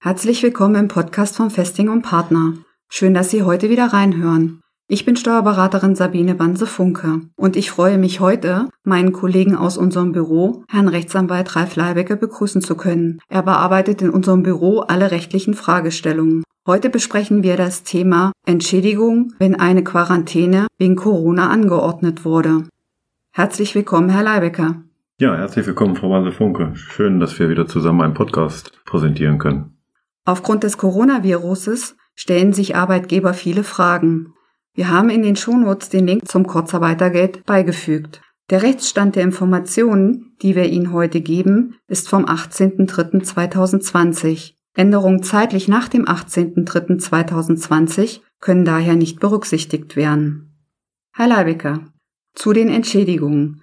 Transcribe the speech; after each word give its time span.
Herzlich 0.00 0.44
willkommen 0.44 0.76
im 0.76 0.86
Podcast 0.86 1.36
von 1.36 1.50
Festing 1.50 1.88
und 1.88 2.02
Partner. 2.02 2.52
Schön, 2.88 3.14
dass 3.14 3.30
Sie 3.30 3.42
heute 3.42 3.68
wieder 3.68 3.86
reinhören. 3.86 4.60
Ich 4.86 5.04
bin 5.04 5.16
Steuerberaterin 5.16 5.96
Sabine 5.96 6.36
Banse-Funke 6.36 7.22
und 7.34 7.56
ich 7.56 7.72
freue 7.72 7.98
mich 7.98 8.20
heute, 8.20 8.68
meinen 8.84 9.12
Kollegen 9.12 9.56
aus 9.56 9.76
unserem 9.76 10.12
Büro, 10.12 10.62
Herrn 10.68 10.86
Rechtsanwalt 10.86 11.56
Ralf 11.56 11.74
Leibecker, 11.74 12.14
begrüßen 12.14 12.62
zu 12.62 12.76
können. 12.76 13.18
Er 13.28 13.42
bearbeitet 13.42 14.00
in 14.00 14.10
unserem 14.10 14.44
Büro 14.44 14.82
alle 14.82 15.10
rechtlichen 15.10 15.54
Fragestellungen. 15.54 16.44
Heute 16.64 16.90
besprechen 16.90 17.42
wir 17.42 17.56
das 17.56 17.82
Thema 17.82 18.30
Entschädigung, 18.46 19.32
wenn 19.40 19.58
eine 19.58 19.82
Quarantäne 19.82 20.68
wegen 20.78 20.94
Corona 20.94 21.50
angeordnet 21.50 22.24
wurde. 22.24 22.68
Herzlich 23.32 23.74
willkommen, 23.74 24.10
Herr 24.10 24.22
Leibecker. 24.22 24.76
Ja, 25.18 25.36
herzlich 25.36 25.66
willkommen, 25.66 25.96
Frau 25.96 26.10
Banse-Funke. 26.10 26.76
Schön, 26.76 27.18
dass 27.18 27.36
wir 27.40 27.48
wieder 27.48 27.66
zusammen 27.66 28.02
einen 28.02 28.14
Podcast 28.14 28.78
präsentieren 28.84 29.38
können. 29.38 29.77
Aufgrund 30.28 30.62
des 30.62 30.76
Coronaviruses 30.76 31.96
stellen 32.14 32.52
sich 32.52 32.76
Arbeitgeber 32.76 33.32
viele 33.32 33.64
Fragen. 33.64 34.34
Wir 34.74 34.90
haben 34.90 35.08
in 35.08 35.22
den 35.22 35.36
Shownotes 35.36 35.88
den 35.88 36.06
Link 36.06 36.28
zum 36.28 36.46
Kurzarbeitergeld 36.46 37.46
beigefügt. 37.46 38.20
Der 38.50 38.62
Rechtsstand 38.62 39.16
der 39.16 39.22
Informationen, 39.22 40.36
die 40.42 40.54
wir 40.54 40.66
Ihnen 40.66 40.92
heute 40.92 41.22
geben, 41.22 41.76
ist 41.86 42.10
vom 42.10 42.26
18.03.2020. 42.26 44.52
Änderungen 44.74 45.22
zeitlich 45.22 45.66
nach 45.66 45.88
dem 45.88 46.04
18.03.2020 46.04 48.20
können 48.38 48.66
daher 48.66 48.96
nicht 48.96 49.20
berücksichtigt 49.20 49.96
werden. 49.96 50.58
Herr 51.14 51.28
Leibecker, 51.28 51.86
zu 52.34 52.52
den 52.52 52.68
Entschädigungen. 52.68 53.62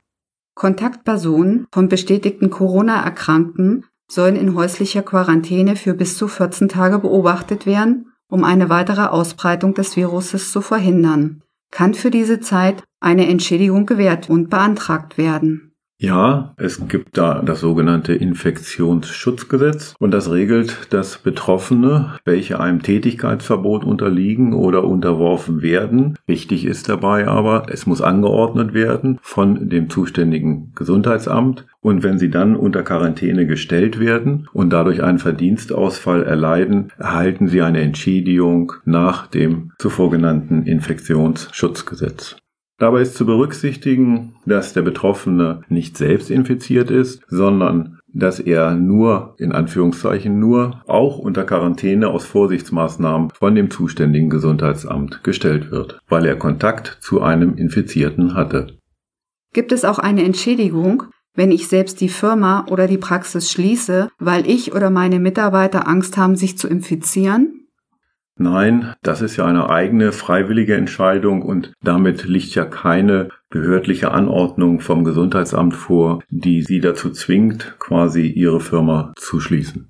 Kontaktpersonen 0.55 1.67
von 1.71 1.89
bestätigten 1.89 2.49
Corona-Erkrankten 2.49 3.85
sollen 4.07 4.35
in 4.35 4.55
häuslicher 4.55 5.01
Quarantäne 5.01 5.75
für 5.75 5.93
bis 5.93 6.17
zu 6.17 6.27
14 6.27 6.69
Tage 6.69 6.99
beobachtet 6.99 7.65
werden, 7.65 8.11
um 8.27 8.43
eine 8.43 8.69
weitere 8.69 9.07
Ausbreitung 9.07 9.73
des 9.73 9.95
Viruses 9.95 10.51
zu 10.51 10.61
verhindern. 10.61 11.41
Kann 11.71 11.93
für 11.93 12.11
diese 12.11 12.39
Zeit 12.39 12.83
eine 12.99 13.27
Entschädigung 13.27 13.85
gewährt 13.85 14.29
und 14.29 14.49
beantragt 14.49 15.17
werden. 15.17 15.74
Ja, 15.97 16.53
es 16.57 16.89
gibt 16.89 17.17
da 17.17 17.41
das 17.41 17.61
sogenannte 17.61 18.13
Infektionsschutzgesetz 18.13 19.95
und 19.97 20.11
das 20.11 20.29
regelt, 20.29 20.93
dass 20.93 21.19
Betroffene, 21.19 22.17
welche 22.25 22.59
einem 22.59 22.81
Tätigkeitsverbot 22.81 23.85
unterliegen 23.85 24.53
oder 24.53 24.83
unterworfen 24.83 25.61
werden, 25.61 26.17
wichtig 26.27 26.65
ist 26.65 26.89
dabei 26.89 27.29
aber, 27.29 27.67
es 27.69 27.85
muss 27.85 28.01
angeordnet 28.01 28.73
werden 28.73 29.19
von 29.21 29.69
dem 29.69 29.89
zuständigen 29.89 30.73
Gesundheitsamt 30.75 31.65
und 31.79 32.03
wenn 32.03 32.19
sie 32.19 32.29
dann 32.29 32.57
unter 32.57 32.83
Quarantäne 32.83 33.47
gestellt 33.47 33.97
werden 33.97 34.49
und 34.51 34.71
dadurch 34.71 35.01
einen 35.01 35.19
Verdienstausfall 35.19 36.23
erleiden, 36.23 36.91
erhalten 36.97 37.47
sie 37.47 37.61
eine 37.61 37.79
Entschädigung 37.79 38.73
nach 38.83 39.27
dem 39.27 39.71
zuvor 39.79 40.11
genannten 40.11 40.63
Infektionsschutzgesetz. 40.63 42.35
Dabei 42.77 43.01
ist 43.01 43.15
zu 43.15 43.25
berücksichtigen, 43.25 44.35
dass 44.45 44.73
der 44.73 44.81
Betroffene 44.81 45.61
nicht 45.69 45.97
selbst 45.97 46.29
infiziert 46.29 46.91
ist, 46.91 47.21
sondern 47.27 47.99
dass 48.07 48.39
er 48.39 48.75
nur, 48.75 49.35
in 49.37 49.51
Anführungszeichen 49.51 50.39
nur, 50.39 50.81
auch 50.87 51.17
unter 51.17 51.43
Quarantäne 51.43 52.09
aus 52.09 52.25
Vorsichtsmaßnahmen 52.25 53.29
von 53.29 53.55
dem 53.55 53.69
zuständigen 53.69 54.29
Gesundheitsamt 54.29 55.23
gestellt 55.23 55.71
wird, 55.71 55.99
weil 56.07 56.25
er 56.25 56.37
Kontakt 56.37 56.97
zu 57.01 57.21
einem 57.21 57.55
Infizierten 57.55 58.33
hatte. 58.33 58.77
Gibt 59.53 59.71
es 59.71 59.85
auch 59.85 59.99
eine 59.99 60.23
Entschädigung, 60.23 61.03
wenn 61.33 61.51
ich 61.51 61.67
selbst 61.67 61.99
die 62.01 62.09
Firma 62.09 62.65
oder 62.69 62.87
die 62.87 62.97
Praxis 62.97 63.51
schließe, 63.51 64.09
weil 64.19 64.49
ich 64.49 64.73
oder 64.73 64.89
meine 64.89 65.19
Mitarbeiter 65.19 65.87
Angst 65.87 66.17
haben, 66.17 66.35
sich 66.35 66.57
zu 66.57 66.67
infizieren? 66.67 67.64
Nein, 68.37 68.93
das 69.01 69.21
ist 69.21 69.37
ja 69.37 69.45
eine 69.45 69.69
eigene 69.69 70.11
freiwillige 70.11 70.75
Entscheidung 70.75 71.41
und 71.41 71.73
damit 71.81 72.25
liegt 72.25 72.53
ja 72.53 72.65
keine 72.65 73.29
behördliche 73.49 74.11
Anordnung 74.11 74.81
vom 74.81 75.05
Gesundheitsamt 75.05 75.73
vor, 75.73 76.21
die 76.29 76.61
Sie 76.61 76.81
dazu 76.81 77.11
zwingt, 77.11 77.75
quasi 77.79 78.27
Ihre 78.27 78.59
Firma 78.59 79.13
zu 79.17 79.39
schließen. 79.39 79.89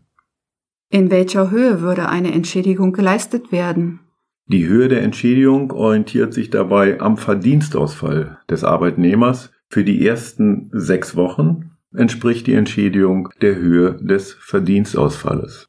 In 0.92 1.10
welcher 1.10 1.50
Höhe 1.50 1.82
würde 1.82 2.08
eine 2.08 2.34
Entschädigung 2.34 2.94
geleistet 2.94 3.52
werden? 3.52 4.02
Die 4.48 4.68
Höhe 4.68 4.90
der 4.90 5.02
Entschädigung 5.02 5.72
orientiert 5.72 6.32
sich 6.32 6.52
dabei 6.52 7.02
am 7.02 7.18
Verdienstausfall 7.18 8.38
des 8.48 8.64
Arbeitnehmers. 8.64 9.52
Für 9.70 9.84
die 9.84 10.06
ersten 10.06 10.70
sechs 10.72 11.16
Wochen 11.16 11.72
entspricht 11.96 12.46
die 12.46 12.54
Entschädigung 12.54 13.30
der 13.42 13.56
Höhe 13.56 13.98
des 14.00 14.34
Verdienstausfalles. 14.34 15.68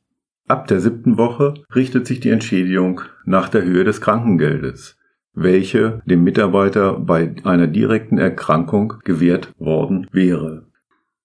Ab 0.48 0.68
der 0.68 0.80
siebten 0.80 1.18
Woche 1.18 1.54
richtet 1.74 2.06
sich 2.06 2.20
die 2.20 2.30
Entschädigung 2.30 3.00
nach 3.24 3.48
der 3.48 3.64
Höhe 3.64 3.82
des 3.82 4.00
Krankengeldes, 4.00 4.96
welche 5.34 6.02
dem 6.06 6.22
Mitarbeiter 6.22 7.00
bei 7.00 7.34
einer 7.42 7.66
direkten 7.66 8.18
Erkrankung 8.18 8.94
gewährt 9.04 9.52
worden 9.58 10.06
wäre. 10.12 10.66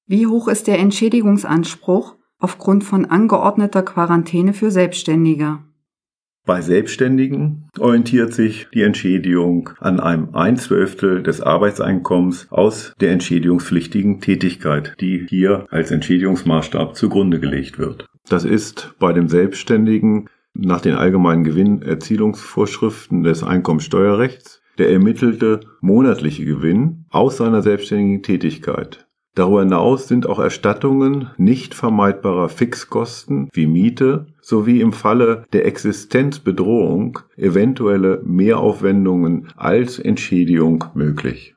Wie 0.07 0.25
hoch 0.25 0.47
ist 0.47 0.65
der 0.65 0.79
Entschädigungsanspruch 0.79 2.15
aufgrund 2.39 2.83
von 2.83 3.05
angeordneter 3.05 3.83
Quarantäne 3.83 4.53
für 4.53 4.71
Selbstständige? 4.71 5.59
Bei 6.43 6.61
Selbstständigen 6.61 7.69
orientiert 7.77 8.33
sich 8.33 8.67
die 8.73 8.81
Entschädigung 8.81 9.69
an 9.79 9.99
einem 9.99 10.33
Einzwölftel 10.33 11.21
des 11.21 11.39
Arbeitseinkommens 11.39 12.47
aus 12.49 12.95
der 12.99 13.11
entschädigungspflichtigen 13.11 14.19
Tätigkeit, 14.19 14.95
die 14.99 15.27
hier 15.29 15.67
als 15.69 15.91
Entschädigungsmaßstab 15.91 16.95
zugrunde 16.95 17.39
gelegt 17.39 17.77
wird. 17.77 18.07
Das 18.29 18.45
ist 18.45 18.95
bei 18.99 19.13
dem 19.13 19.27
Selbstständigen 19.27 20.29
nach 20.53 20.81
den 20.81 20.95
allgemeinen 20.95 21.43
Gewinnerzielungsvorschriften 21.43 23.23
des 23.23 23.43
Einkommensteuerrechts 23.43 24.61
der 24.77 24.91
ermittelte 24.91 25.59
monatliche 25.81 26.45
Gewinn 26.45 27.05
aus 27.09 27.37
seiner 27.37 27.61
selbstständigen 27.61 28.23
Tätigkeit. 28.23 29.07
Darüber 29.33 29.61
hinaus 29.61 30.09
sind 30.09 30.27
auch 30.27 30.39
Erstattungen 30.39 31.29
nicht 31.37 31.73
vermeidbarer 31.73 32.49
Fixkosten 32.49 33.49
wie 33.53 33.65
Miete 33.65 34.27
sowie 34.41 34.81
im 34.81 34.91
Falle 34.91 35.45
der 35.53 35.65
Existenzbedrohung 35.65 37.19
eventuelle 37.37 38.21
Mehraufwendungen 38.25 39.47
als 39.55 39.99
Entschädigung 39.99 40.83
möglich. 40.95 41.55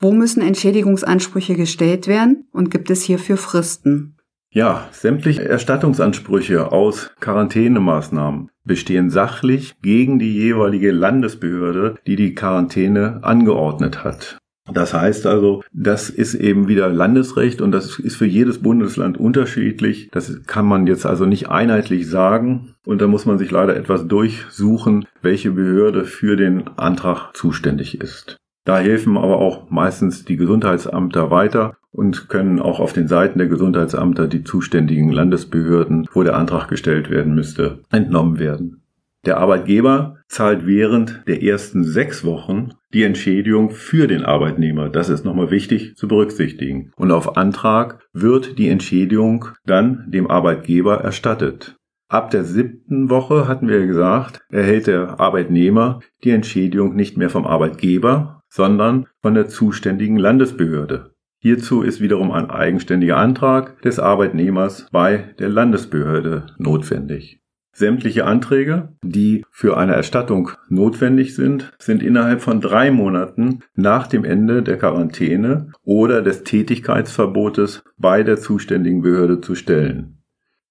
Wo 0.00 0.12
müssen 0.12 0.42
Entschädigungsansprüche 0.42 1.54
gestellt 1.54 2.06
werden 2.06 2.48
und 2.52 2.70
gibt 2.70 2.90
es 2.90 3.02
hierfür 3.02 3.36
Fristen? 3.36 4.13
Ja, 4.54 4.88
sämtliche 4.92 5.42
Erstattungsansprüche 5.42 6.70
aus 6.70 7.10
Quarantänemaßnahmen 7.18 8.50
bestehen 8.62 9.10
sachlich 9.10 9.74
gegen 9.82 10.20
die 10.20 10.32
jeweilige 10.32 10.92
Landesbehörde, 10.92 11.96
die 12.06 12.14
die 12.14 12.36
Quarantäne 12.36 13.18
angeordnet 13.22 14.04
hat. 14.04 14.38
Das 14.72 14.94
heißt 14.94 15.26
also, 15.26 15.64
das 15.72 16.08
ist 16.08 16.34
eben 16.34 16.68
wieder 16.68 16.88
Landesrecht 16.88 17.60
und 17.62 17.72
das 17.72 17.98
ist 17.98 18.14
für 18.14 18.26
jedes 18.26 18.62
Bundesland 18.62 19.18
unterschiedlich. 19.18 20.08
Das 20.12 20.46
kann 20.46 20.66
man 20.66 20.86
jetzt 20.86 21.04
also 21.04 21.26
nicht 21.26 21.48
einheitlich 21.48 22.08
sagen 22.08 22.76
und 22.86 23.02
da 23.02 23.08
muss 23.08 23.26
man 23.26 23.38
sich 23.38 23.50
leider 23.50 23.74
etwas 23.74 24.06
durchsuchen, 24.06 25.04
welche 25.20 25.50
Behörde 25.50 26.04
für 26.04 26.36
den 26.36 26.68
Antrag 26.76 27.32
zuständig 27.34 28.00
ist. 28.00 28.36
Da 28.64 28.78
helfen 28.78 29.18
aber 29.18 29.38
auch 29.38 29.68
meistens 29.68 30.24
die 30.24 30.36
Gesundheitsämter 30.36 31.32
weiter 31.32 31.76
und 31.94 32.28
können 32.28 32.58
auch 32.58 32.80
auf 32.80 32.92
den 32.92 33.06
Seiten 33.06 33.38
der 33.38 33.48
Gesundheitsämter 33.48 34.26
die 34.26 34.42
zuständigen 34.42 35.12
Landesbehörden, 35.12 36.08
wo 36.12 36.24
der 36.24 36.36
Antrag 36.36 36.68
gestellt 36.68 37.08
werden 37.08 37.34
müsste, 37.34 37.80
entnommen 37.90 38.38
werden. 38.38 38.82
Der 39.24 39.38
Arbeitgeber 39.38 40.18
zahlt 40.28 40.66
während 40.66 41.22
der 41.26 41.42
ersten 41.42 41.84
sechs 41.84 42.24
Wochen 42.24 42.72
die 42.92 43.04
Entschädigung 43.04 43.70
für 43.70 44.06
den 44.06 44.22
Arbeitnehmer. 44.24 44.90
Das 44.90 45.08
ist 45.08 45.24
nochmal 45.24 45.50
wichtig 45.50 45.96
zu 45.96 46.08
berücksichtigen. 46.08 46.92
Und 46.96 47.10
auf 47.10 47.38
Antrag 47.38 48.06
wird 48.12 48.58
die 48.58 48.68
Entschädigung 48.68 49.46
dann 49.64 50.04
dem 50.08 50.30
Arbeitgeber 50.30 51.00
erstattet. 51.00 51.76
Ab 52.08 52.30
der 52.30 52.44
siebten 52.44 53.08
Woche 53.08 53.48
hatten 53.48 53.66
wir 53.66 53.86
gesagt, 53.86 54.40
erhält 54.50 54.88
der 54.88 55.20
Arbeitnehmer 55.20 56.00
die 56.22 56.30
Entschädigung 56.30 56.94
nicht 56.94 57.16
mehr 57.16 57.30
vom 57.30 57.46
Arbeitgeber, 57.46 58.42
sondern 58.50 59.06
von 59.22 59.34
der 59.34 59.48
zuständigen 59.48 60.18
Landesbehörde. 60.18 61.13
Hierzu 61.46 61.82
ist 61.82 62.00
wiederum 62.00 62.30
ein 62.30 62.48
eigenständiger 62.48 63.18
Antrag 63.18 63.82
des 63.82 63.98
Arbeitnehmers 63.98 64.88
bei 64.90 65.34
der 65.38 65.50
Landesbehörde 65.50 66.46
notwendig. 66.56 67.42
Sämtliche 67.70 68.24
Anträge, 68.24 68.94
die 69.04 69.44
für 69.50 69.76
eine 69.76 69.92
Erstattung 69.92 70.52
notwendig 70.70 71.34
sind, 71.34 71.70
sind 71.78 72.02
innerhalb 72.02 72.40
von 72.40 72.62
drei 72.62 72.90
Monaten 72.90 73.58
nach 73.74 74.06
dem 74.06 74.24
Ende 74.24 74.62
der 74.62 74.78
Quarantäne 74.78 75.70
oder 75.82 76.22
des 76.22 76.44
Tätigkeitsverbotes 76.44 77.84
bei 77.98 78.22
der 78.22 78.38
zuständigen 78.38 79.02
Behörde 79.02 79.42
zu 79.42 79.54
stellen. 79.54 80.22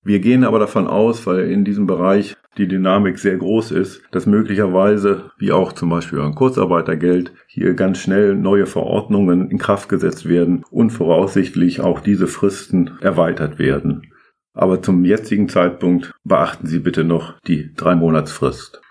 Wir 0.01 0.21
gehen 0.21 0.43
aber 0.43 0.57
davon 0.57 0.87
aus, 0.87 1.27
weil 1.27 1.51
in 1.51 1.65
diesem 1.65 1.85
Bereich 1.85 2.35
die 2.57 2.67
Dynamik 2.67 3.19
sehr 3.19 3.37
groß 3.37 3.71
ist, 3.71 4.01
dass 4.11 4.25
möglicherweise, 4.25 5.31
wie 5.37 5.51
auch 5.51 5.73
zum 5.73 5.89
Beispiel 5.89 6.19
beim 6.19 6.35
Kurzarbeitergeld, 6.35 7.33
hier 7.47 7.73
ganz 7.73 7.99
schnell 7.99 8.35
neue 8.35 8.65
Verordnungen 8.65 9.49
in 9.49 9.57
Kraft 9.57 9.89
gesetzt 9.89 10.27
werden 10.27 10.63
und 10.69 10.91
voraussichtlich 10.91 11.81
auch 11.81 11.99
diese 11.99 12.27
Fristen 12.27 12.91
erweitert 13.01 13.59
werden. 13.59 14.13
Aber 14.53 14.81
zum 14.81 15.03
jetzigen 15.03 15.49
Zeitpunkt 15.49 16.13
beachten 16.23 16.67
Sie 16.67 16.79
bitte 16.79 17.03
noch 17.03 17.39
die 17.47 17.73
drei 17.73 17.95
Monatsfrist. 17.95 18.81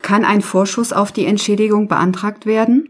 Kann 0.00 0.24
ein 0.24 0.42
Vorschuss 0.42 0.92
auf 0.92 1.10
die 1.10 1.26
Entschädigung 1.26 1.88
beantragt 1.88 2.46
werden? 2.46 2.87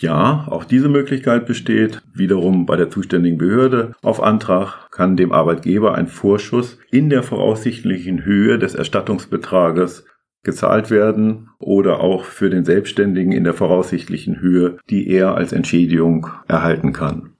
Ja, 0.00 0.46
auch 0.48 0.64
diese 0.64 0.88
Möglichkeit 0.88 1.44
besteht. 1.44 2.00
Wiederum 2.14 2.64
bei 2.64 2.76
der 2.76 2.88
zuständigen 2.88 3.36
Behörde. 3.36 3.92
Auf 4.00 4.22
Antrag 4.22 4.90
kann 4.90 5.18
dem 5.18 5.30
Arbeitgeber 5.30 5.94
ein 5.94 6.08
Vorschuss 6.08 6.78
in 6.90 7.10
der 7.10 7.22
voraussichtlichen 7.22 8.24
Höhe 8.24 8.58
des 8.58 8.74
Erstattungsbetrages 8.74 10.06
gezahlt 10.42 10.90
werden 10.90 11.50
oder 11.58 12.00
auch 12.00 12.24
für 12.24 12.48
den 12.48 12.64
Selbstständigen 12.64 13.32
in 13.32 13.44
der 13.44 13.52
voraussichtlichen 13.52 14.40
Höhe, 14.40 14.78
die 14.88 15.06
er 15.06 15.34
als 15.34 15.52
Entschädigung 15.52 16.28
erhalten 16.48 16.94
kann. 16.94 17.34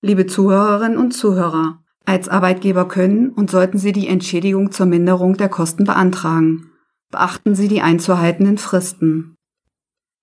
Liebe 0.00 0.26
Zuhörerinnen 0.26 0.98
und 0.98 1.12
Zuhörer, 1.12 1.78
als 2.04 2.28
Arbeitgeber 2.28 2.88
können 2.88 3.28
und 3.28 3.52
sollten 3.52 3.78
Sie 3.78 3.92
die 3.92 4.08
Entschädigung 4.08 4.72
zur 4.72 4.86
Minderung 4.86 5.36
der 5.36 5.48
Kosten 5.48 5.84
beantragen. 5.84 6.72
Beachten 7.12 7.54
Sie 7.54 7.68
die 7.68 7.82
einzuhaltenden 7.82 8.58
Fristen. 8.58 9.31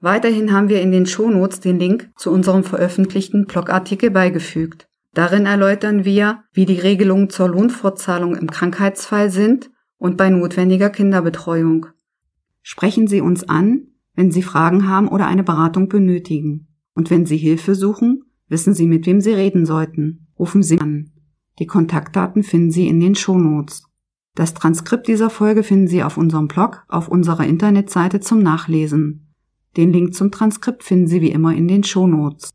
Weiterhin 0.01 0.53
haben 0.53 0.69
wir 0.69 0.81
in 0.81 0.91
den 0.91 1.05
Shownotes 1.05 1.59
den 1.59 1.77
Link 1.77 2.09
zu 2.15 2.31
unserem 2.31 2.63
veröffentlichten 2.63 3.45
Blogartikel 3.45 4.11
beigefügt. 4.11 4.87
Darin 5.13 5.45
erläutern 5.45 6.05
wir, 6.05 6.43
wie 6.53 6.65
die 6.65 6.79
Regelungen 6.79 7.29
zur 7.29 7.49
Lohnfortzahlung 7.49 8.35
im 8.35 8.49
Krankheitsfall 8.49 9.29
sind 9.29 9.71
und 9.97 10.15
bei 10.15 10.29
notwendiger 10.29 10.89
Kinderbetreuung. 10.89 11.87
Sprechen 12.61 13.07
Sie 13.07 13.19
uns 13.19 13.47
an, 13.49 13.87
wenn 14.15 14.31
Sie 14.31 14.43
Fragen 14.43 14.87
haben 14.87 15.09
oder 15.09 15.27
eine 15.27 15.43
Beratung 15.43 15.89
benötigen. 15.89 16.67
Und 16.93 17.09
wenn 17.09 17.25
Sie 17.25 17.37
Hilfe 17.37 17.75
suchen, 17.75 18.23
wissen 18.47 18.73
Sie, 18.73 18.87
mit 18.87 19.05
wem 19.05 19.19
Sie 19.19 19.33
reden 19.33 19.65
sollten. 19.65 20.27
Rufen 20.37 20.63
Sie 20.63 20.79
an. 20.79 21.11
Die 21.59 21.67
Kontaktdaten 21.67 22.43
finden 22.43 22.71
Sie 22.71 22.87
in 22.87 22.99
den 22.99 23.15
Shownotes. 23.15 23.83
Das 24.35 24.53
Transkript 24.53 25.07
dieser 25.07 25.29
Folge 25.29 25.63
finden 25.63 25.87
Sie 25.87 26.03
auf 26.03 26.15
unserem 26.17 26.47
Blog 26.47 26.85
auf 26.87 27.09
unserer 27.09 27.45
Internetseite 27.45 28.21
zum 28.21 28.41
Nachlesen. 28.41 29.28
Den 29.77 29.91
Link 29.93 30.13
zum 30.13 30.31
Transkript 30.31 30.83
finden 30.83 31.07
Sie 31.07 31.21
wie 31.21 31.31
immer 31.31 31.55
in 31.55 31.67
den 31.67 31.83
Shownotes. 31.83 32.51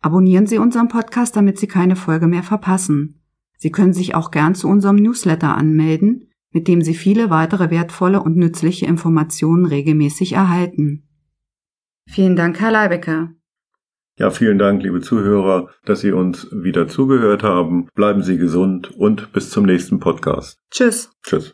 Abonnieren 0.00 0.46
Sie 0.46 0.58
unseren 0.58 0.88
Podcast, 0.88 1.36
damit 1.36 1.58
Sie 1.58 1.66
keine 1.66 1.96
Folge 1.96 2.26
mehr 2.26 2.42
verpassen. 2.42 3.20
Sie 3.56 3.70
können 3.70 3.92
sich 3.92 4.14
auch 4.14 4.30
gern 4.30 4.54
zu 4.54 4.68
unserem 4.68 4.96
Newsletter 4.96 5.56
anmelden, 5.56 6.30
mit 6.50 6.68
dem 6.68 6.82
Sie 6.82 6.94
viele 6.94 7.30
weitere 7.30 7.70
wertvolle 7.70 8.22
und 8.22 8.36
nützliche 8.36 8.86
Informationen 8.86 9.66
regelmäßig 9.66 10.34
erhalten. 10.34 11.08
Vielen 12.08 12.36
Dank, 12.36 12.60
Herr 12.60 12.70
Leibecker. 12.70 13.32
Ja, 14.18 14.30
vielen 14.30 14.58
Dank, 14.58 14.82
liebe 14.82 15.00
Zuhörer, 15.00 15.68
dass 15.84 16.00
Sie 16.00 16.12
uns 16.12 16.48
wieder 16.50 16.88
zugehört 16.88 17.42
haben. 17.42 17.88
Bleiben 17.94 18.22
Sie 18.22 18.38
gesund 18.38 18.90
und 18.96 19.32
bis 19.32 19.50
zum 19.50 19.66
nächsten 19.66 20.00
Podcast. 20.00 20.58
Tschüss. 20.70 21.10
Tschüss. 21.22 21.52